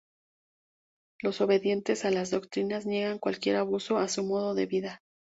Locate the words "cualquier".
3.19-3.57